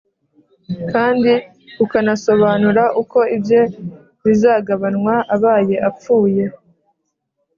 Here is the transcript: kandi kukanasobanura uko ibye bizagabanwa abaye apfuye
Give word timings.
kandi 0.91 1.31
kukanasobanura 1.75 2.83
uko 3.01 3.19
ibye 3.37 3.61
bizagabanwa 4.25 5.15
abaye 5.35 5.75
apfuye 5.89 6.43